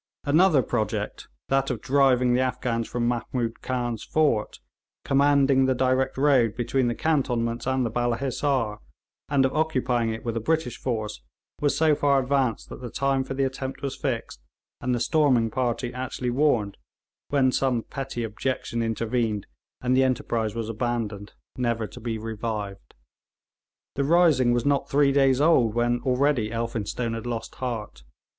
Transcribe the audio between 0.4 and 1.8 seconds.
project, that of